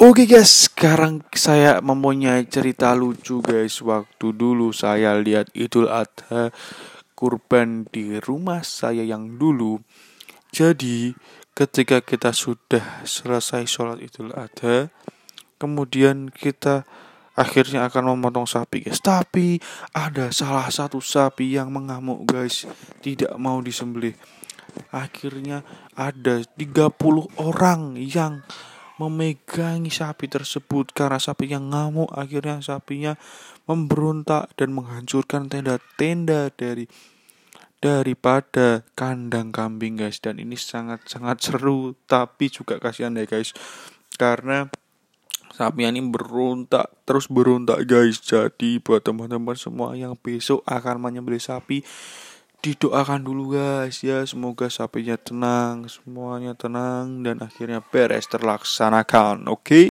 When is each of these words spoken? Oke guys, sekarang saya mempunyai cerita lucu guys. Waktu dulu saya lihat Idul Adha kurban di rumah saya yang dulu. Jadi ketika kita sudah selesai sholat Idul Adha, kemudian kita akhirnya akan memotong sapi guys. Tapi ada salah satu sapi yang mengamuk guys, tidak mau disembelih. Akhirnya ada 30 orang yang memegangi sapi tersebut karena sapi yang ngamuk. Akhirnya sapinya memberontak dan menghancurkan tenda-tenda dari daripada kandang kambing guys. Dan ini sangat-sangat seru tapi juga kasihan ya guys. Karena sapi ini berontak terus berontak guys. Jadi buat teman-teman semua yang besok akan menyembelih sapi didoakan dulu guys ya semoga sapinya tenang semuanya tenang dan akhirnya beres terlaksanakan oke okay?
Oke 0.00 0.24
guys, 0.24 0.72
sekarang 0.72 1.20
saya 1.36 1.84
mempunyai 1.84 2.48
cerita 2.48 2.96
lucu 2.96 3.44
guys. 3.44 3.84
Waktu 3.84 4.32
dulu 4.32 4.72
saya 4.72 5.12
lihat 5.20 5.52
Idul 5.52 5.92
Adha 5.92 6.48
kurban 7.12 7.84
di 7.84 8.16
rumah 8.16 8.64
saya 8.64 9.04
yang 9.04 9.36
dulu. 9.36 9.76
Jadi 10.56 11.12
ketika 11.52 12.00
kita 12.00 12.32
sudah 12.32 13.04
selesai 13.04 13.68
sholat 13.68 14.00
Idul 14.00 14.32
Adha, 14.32 14.88
kemudian 15.60 16.32
kita 16.32 16.88
akhirnya 17.36 17.84
akan 17.84 18.16
memotong 18.16 18.48
sapi 18.48 18.88
guys. 18.88 19.04
Tapi 19.04 19.60
ada 19.92 20.32
salah 20.32 20.72
satu 20.72 21.04
sapi 21.04 21.60
yang 21.60 21.68
mengamuk 21.76 22.24
guys, 22.24 22.64
tidak 23.04 23.36
mau 23.36 23.60
disembelih. 23.60 24.16
Akhirnya 24.96 25.60
ada 25.92 26.40
30 26.56 26.88
orang 27.36 28.00
yang 28.00 28.40
memegangi 29.00 29.88
sapi 29.88 30.28
tersebut 30.28 30.92
karena 30.92 31.16
sapi 31.16 31.48
yang 31.48 31.72
ngamuk. 31.72 32.12
Akhirnya 32.12 32.60
sapinya 32.60 33.16
memberontak 33.64 34.52
dan 34.60 34.76
menghancurkan 34.76 35.48
tenda-tenda 35.48 36.52
dari 36.52 36.84
daripada 37.80 38.84
kandang 38.92 39.48
kambing 39.56 39.96
guys. 39.96 40.20
Dan 40.20 40.36
ini 40.36 40.60
sangat-sangat 40.60 41.40
seru 41.40 41.96
tapi 42.04 42.52
juga 42.52 42.76
kasihan 42.76 43.16
ya 43.16 43.24
guys. 43.24 43.56
Karena 44.20 44.68
sapi 45.56 45.88
ini 45.88 46.04
berontak 46.04 46.92
terus 47.08 47.24
berontak 47.24 47.88
guys. 47.88 48.20
Jadi 48.20 48.84
buat 48.84 49.00
teman-teman 49.00 49.56
semua 49.56 49.96
yang 49.96 50.12
besok 50.20 50.60
akan 50.68 51.00
menyembelih 51.00 51.40
sapi 51.40 51.80
didoakan 52.60 53.24
dulu 53.24 53.56
guys 53.56 54.04
ya 54.04 54.20
semoga 54.28 54.68
sapinya 54.68 55.16
tenang 55.16 55.88
semuanya 55.88 56.52
tenang 56.52 57.24
dan 57.24 57.40
akhirnya 57.40 57.80
beres 57.80 58.28
terlaksanakan 58.28 59.48
oke 59.48 59.64
okay? 59.64 59.78